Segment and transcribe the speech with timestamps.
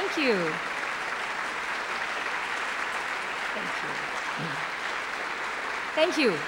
[0.00, 0.34] Thank you.
[3.54, 4.48] Thank you.
[5.94, 6.38] Thank you.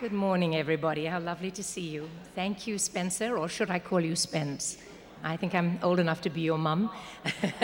[0.00, 1.04] Good morning, everybody.
[1.04, 2.08] How lovely to see you.
[2.34, 4.78] Thank you, Spencer, or should I call you Spence?
[5.22, 6.90] I think I'm old enough to be your mum.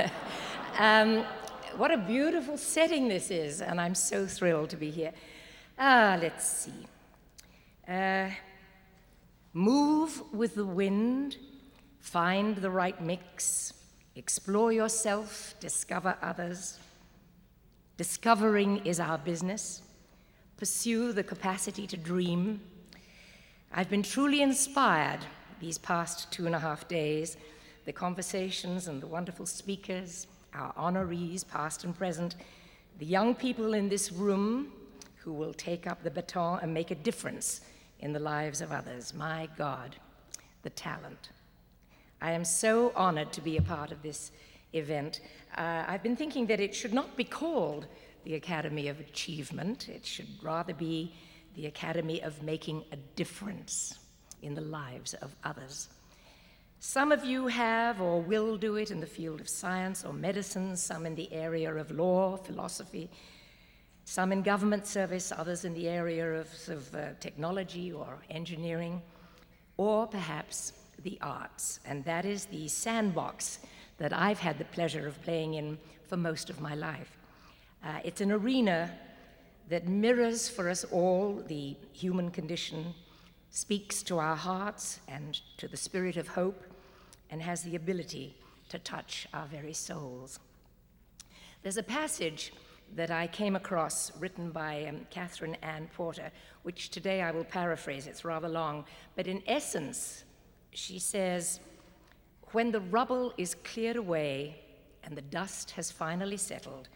[0.78, 1.24] um,
[1.78, 5.12] what a beautiful setting this is, and I'm so thrilled to be here.
[5.78, 6.86] Ah, let's see.
[7.88, 8.28] Uh,
[9.54, 11.38] move with the wind,
[12.06, 13.72] find the right mix,
[14.14, 16.78] explore yourself, discover others.
[17.96, 19.82] Discovering is our business.
[20.56, 22.60] Pursue the capacity to dream.
[23.72, 25.18] I've been truly inspired
[25.60, 27.36] these past two and a half days.
[27.86, 32.36] The conversations and the wonderful speakers, our honorees, past and present,
[33.00, 34.70] the young people in this room
[35.16, 37.62] who will take up the baton and make a difference
[37.98, 39.12] in the lives of others.
[39.12, 39.96] My God,
[40.62, 41.30] the talent.
[42.20, 44.32] I am so honored to be a part of this
[44.72, 45.20] event.
[45.56, 47.86] Uh, I've been thinking that it should not be called
[48.24, 51.14] the Academy of Achievement, it should rather be
[51.54, 53.98] the Academy of Making a Difference
[54.42, 55.88] in the lives of others.
[56.80, 60.76] Some of you have or will do it in the field of science or medicine,
[60.76, 63.10] some in the area of law, philosophy,
[64.04, 69.00] some in government service, others in the area of, of uh, technology or engineering,
[69.76, 71.80] or perhaps the arts.
[71.84, 73.60] And that is the sandbox
[73.98, 77.16] that I've had the pleasure of playing in for most of my life.
[77.84, 78.90] Uh, it's an arena
[79.68, 82.94] that mirrors for us all the human condition,
[83.50, 86.62] speaks to our hearts and to the spirit of hope,
[87.30, 88.36] and has the ability
[88.68, 90.38] to touch our very souls.
[91.62, 92.52] There's a passage
[92.94, 96.30] that I came across written by um, Katherine Anne Porter,
[96.62, 98.84] which today I will paraphrase, it's rather long,
[99.16, 100.22] but in essence,
[100.76, 101.60] she says,
[102.52, 104.60] When the rubble is cleared away
[105.04, 106.88] and the dust has finally settled,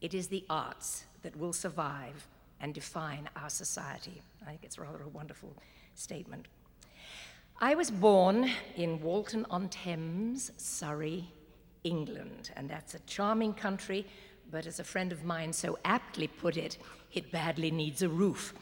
[0.00, 2.26] it is the arts that will survive
[2.60, 4.22] and define our society.
[4.42, 5.54] I think it's rather a wonderful
[5.94, 6.46] statement.
[7.60, 11.28] I was born in Walton on Thames, Surrey,
[11.84, 14.06] England, and that's a charming country,
[14.50, 16.78] but as a friend of mine so aptly put it,
[17.12, 18.54] it badly needs a roof.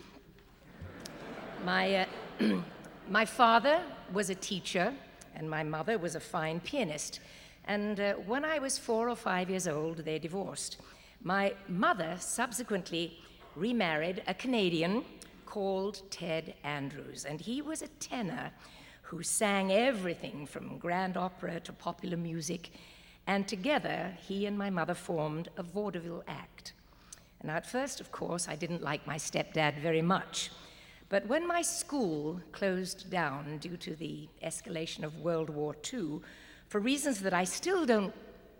[1.65, 2.06] my, uh,
[3.10, 3.82] my father
[4.12, 4.93] was a teacher,
[5.34, 7.21] and my mother was a fine pianist.
[7.67, 10.78] And uh, when I was four or five years old, they divorced.
[11.22, 13.19] My mother subsequently
[13.56, 15.05] remarried a Canadian
[15.44, 18.50] called Ted Andrews, and he was a tenor
[19.03, 22.71] who sang everything from grand opera to popular music,
[23.27, 26.73] and together he and my mother formed a vaudeville act.
[27.41, 30.50] And at first, of course, I didn't like my stepdad very much.
[31.09, 36.21] But when my school closed down due to the escalation of World War II,
[36.69, 38.12] for reasons that I still don't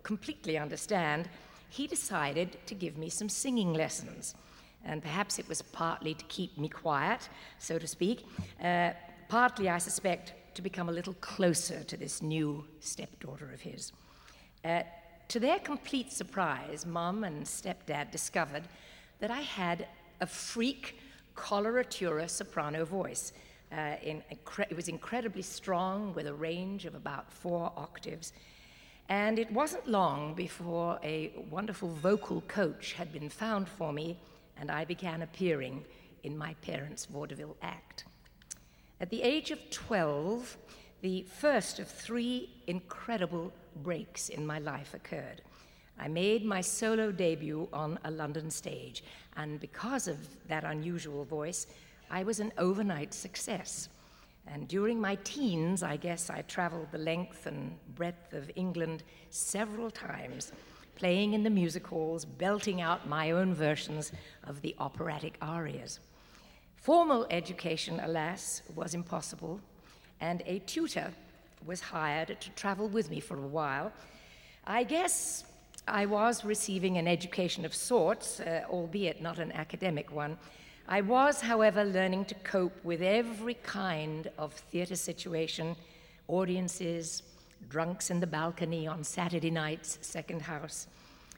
[0.03, 1.27] completely understand,
[1.69, 4.35] he decided to give me some singing lessons.
[4.85, 7.27] And perhaps it was partly to keep me quiet,
[7.59, 8.25] so to speak,
[8.63, 8.91] uh,
[9.27, 13.91] partly, I suspect, to become a little closer to this new stepdaughter of his.
[14.63, 14.83] Uh,
[15.27, 18.63] to their complete surprise, mom and stepdad discovered
[19.19, 19.87] that I had
[20.21, 20.97] a freak
[21.37, 23.31] coloratura soprano voice.
[23.71, 28.33] Uh, in, it was incredibly strong with a range of about four octaves.
[29.09, 34.17] And it wasn't long before a wonderful vocal coach had been found for me,
[34.57, 35.85] and I began appearing
[36.23, 38.03] in my parents' vaudeville act.
[38.99, 40.57] At the age of 12,
[41.01, 43.53] the first of three incredible
[43.83, 45.41] breaks in my life occurred.
[45.99, 49.03] I made my solo debut on a London stage,
[49.35, 51.67] and because of that unusual voice,
[52.09, 53.89] I was an overnight success.
[54.47, 59.91] And during my teens, I guess I traveled the length and breadth of England several
[59.91, 60.51] times,
[60.95, 64.11] playing in the music halls, belting out my own versions
[64.45, 65.99] of the operatic arias.
[66.75, 69.59] Formal education, alas, was impossible,
[70.21, 71.11] and a tutor
[71.65, 73.91] was hired to travel with me for a while.
[74.65, 75.43] I guess
[75.87, 80.37] I was receiving an education of sorts, uh, albeit not an academic one.
[80.89, 85.77] I was, however, learning to cope with every kind of theater situation
[86.27, 87.23] audiences,
[87.69, 90.87] drunks in the balcony on Saturday nights, second house,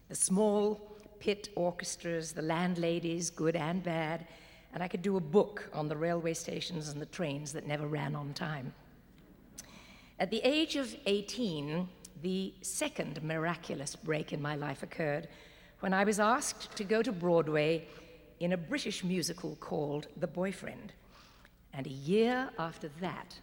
[0.07, 4.25] the small pit orchestras, the landladies, good and bad,
[4.73, 7.87] and I could do a book on the railway stations and the trains that never
[7.87, 8.73] ran on time.
[10.19, 11.87] At the age of 18,
[12.21, 15.27] the second miraculous break in my life occurred
[15.79, 17.87] when I was asked to go to Broadway
[18.39, 20.91] in a British musical called The Boy Friend.
[21.73, 23.39] And a year after that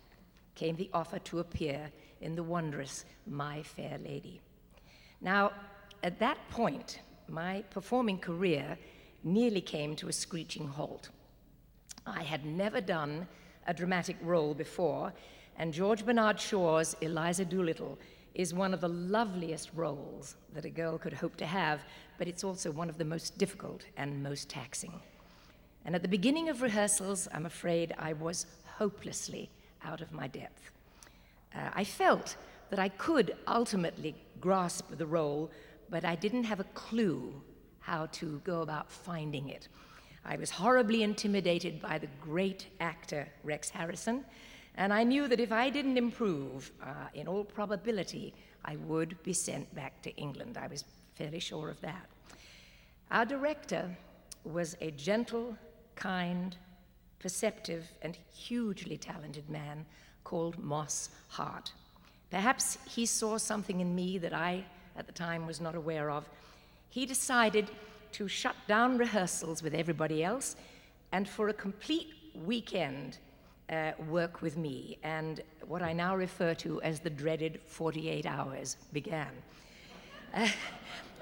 [0.54, 1.90] came the offer to appear
[2.20, 4.40] in the wondrous My Fair Lady.
[5.20, 5.52] Now,
[6.02, 8.78] at that point, my performing career
[9.24, 11.10] nearly came to a screeching halt.
[12.06, 13.26] I had never done
[13.66, 15.12] a dramatic role before,
[15.58, 17.98] and George Bernard Shaw's Eliza Doolittle
[18.36, 21.80] is one of the loveliest roles that a girl could hope to have,
[22.18, 24.92] but it's also one of the most difficult and most taxing.
[25.86, 28.46] And at the beginning of rehearsals, I'm afraid I was
[28.76, 29.48] hopelessly
[29.82, 30.70] out of my depth.
[31.54, 32.36] Uh, I felt
[32.68, 35.50] that I could ultimately grasp the role,
[35.88, 37.32] but I didn't have a clue
[37.80, 39.68] how to go about finding it.
[40.26, 44.26] I was horribly intimidated by the great actor Rex Harrison,
[44.76, 48.34] and I knew that if I didn't improve, uh, in all probability,
[48.64, 50.58] I would be sent back to England.
[50.58, 50.84] I was
[51.14, 52.06] fairly sure of that.
[53.10, 53.96] Our director
[54.44, 55.56] was a gentle,
[55.94, 56.56] kind,
[57.18, 59.86] perceptive, and hugely talented man
[60.24, 61.72] called Moss Hart.
[62.30, 64.64] Perhaps he saw something in me that I,
[64.96, 66.28] at the time, was not aware of.
[66.90, 67.70] He decided
[68.12, 70.56] to shut down rehearsals with everybody else
[71.12, 72.08] and for a complete
[72.44, 73.18] weekend
[73.70, 74.98] uh, work with me.
[75.02, 79.30] And what I now refer to as the dreaded 48 hours began.
[80.34, 80.48] Uh,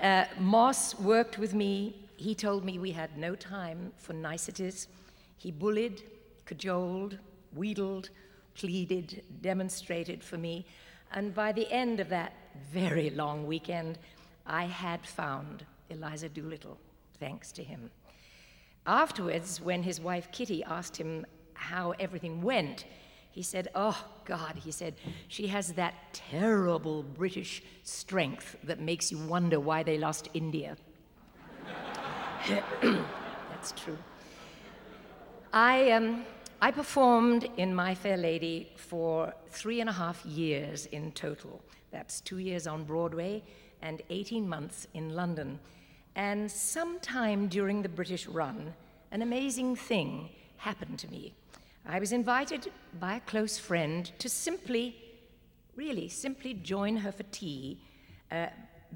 [0.02, 1.94] uh, Moss worked with me.
[2.17, 4.88] He told me we had no time for niceties.
[5.37, 6.02] He bullied,
[6.46, 7.19] cajoled,
[7.55, 8.11] wheedled,
[8.55, 10.64] pleaded, demonstrated for me.
[11.12, 12.32] And by the end of that
[12.73, 13.99] very long weekend,
[14.46, 16.79] I had found Eliza Doolittle,
[17.19, 17.91] thanks to him.
[18.87, 21.25] Afterwards, when his wife Kitty asked him
[21.64, 22.84] how everything went,
[23.31, 24.94] he said, Oh, God, he said,
[25.28, 30.76] she has that terrible British strength that makes you wonder why they lost India.
[33.50, 33.99] That's true.
[35.52, 36.25] I, um,
[36.61, 41.60] I performed in My Fair Lady for three and a half years in total.
[41.90, 43.43] That's two years on Broadway
[43.82, 45.58] and 18 months in London.
[46.14, 48.75] And sometime during the British run,
[49.10, 51.35] an amazing thing happened to me.
[51.87, 54.97] I was invited by a close friend to simply,
[55.77, 57.79] really, simply join her for tea
[58.33, 58.47] uh,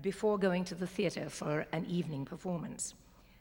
[0.00, 2.94] before going to the theatre for an evening performance.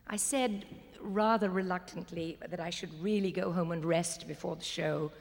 [0.08, 0.66] I said
[1.02, 5.12] rather reluctantly that I should really go home and rest before the show,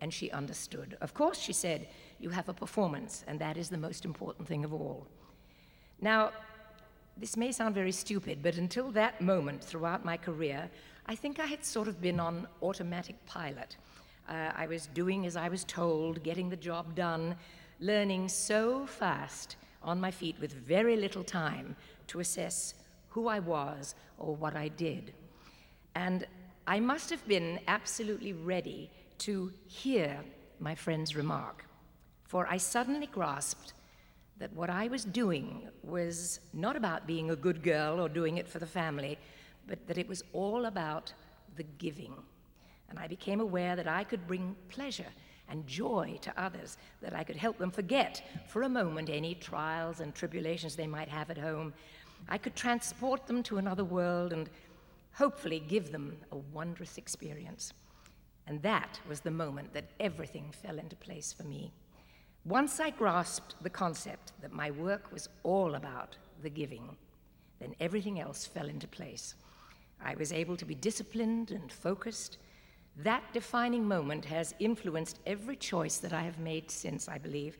[0.00, 0.96] and she understood.
[1.00, 1.88] Of course, she said,
[2.18, 5.06] you have a performance, and that is the most important thing of all.
[6.00, 6.32] Now,
[7.16, 10.70] this may sound very stupid, but until that moment throughout my career,
[11.08, 13.76] I think I had sort of been on automatic pilot.
[14.28, 17.36] Uh, I was doing as I was told, getting the job done,
[17.78, 19.54] learning so fast
[19.84, 21.76] on my feet with very little time
[22.08, 22.74] to assess
[23.08, 25.14] who I was or what I did.
[25.94, 26.26] And
[26.66, 30.18] I must have been absolutely ready to hear
[30.58, 31.66] my friend's remark,
[32.24, 33.74] for I suddenly grasped
[34.38, 38.48] that what I was doing was not about being a good girl or doing it
[38.48, 39.18] for the family,
[39.66, 41.12] but that it was all about
[41.56, 42.14] the giving.
[42.88, 45.06] And I became aware that I could bring pleasure
[45.48, 50.00] and joy to others, that I could help them forget for a moment any trials
[50.00, 51.72] and tribulations they might have at home.
[52.28, 54.48] I could transport them to another world and
[55.12, 57.72] hopefully give them a wondrous experience.
[58.46, 61.72] And that was the moment that everything fell into place for me.
[62.44, 66.96] Once I grasped the concept that my work was all about the giving,
[67.58, 69.34] then everything else fell into place.
[70.02, 72.38] I was able to be disciplined and focused.
[72.96, 77.58] That defining moment has influenced every choice that I have made since, I believe,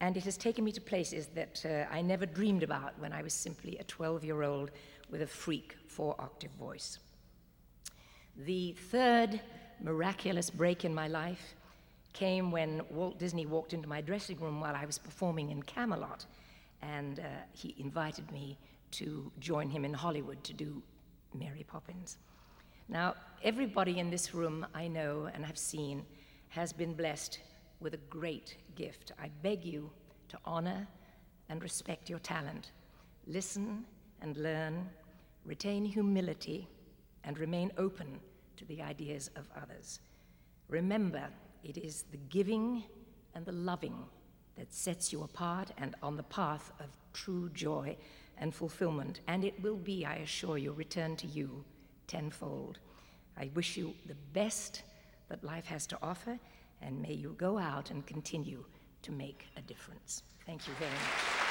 [0.00, 3.22] and it has taken me to places that uh, I never dreamed about when I
[3.22, 4.70] was simply a 12 year old
[5.10, 6.98] with a freak four octave voice.
[8.36, 9.40] The third
[9.80, 11.54] miraculous break in my life
[12.12, 16.24] came when Walt Disney walked into my dressing room while I was performing in Camelot,
[16.82, 18.58] and uh, he invited me
[18.92, 20.82] to join him in Hollywood to do
[21.38, 22.18] Mary Poppins.
[22.88, 26.04] Now, everybody in this room I know and have seen
[26.48, 27.40] has been blessed
[27.80, 29.12] with a great gift.
[29.20, 29.90] I beg you
[30.28, 30.86] to honor
[31.48, 32.72] and respect your talent.
[33.26, 33.84] Listen
[34.22, 34.88] and learn,
[35.44, 36.68] retain humility,
[37.24, 38.20] and remain open
[38.56, 40.00] to the ideas of others.
[40.68, 41.28] Remember,
[41.62, 42.84] it is the giving
[43.34, 43.96] and the loving
[44.56, 47.96] that sets you apart and on the path of true joy
[48.38, 51.64] and fulfillment, and it will be, I assure you, returned to you
[52.06, 52.78] tenfold.
[53.38, 54.82] I wish you the best
[55.28, 56.38] that life has to offer,
[56.82, 58.64] and may you go out and continue
[59.02, 60.22] to make a difference.
[60.46, 61.45] Thank you very much.